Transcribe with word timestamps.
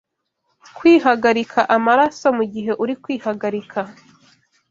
Kwihagarika 0.77 1.59
amaraso 1.75 2.27
mugihe 2.37 2.71
uri 2.83 2.93
kwihagarika 3.03 3.79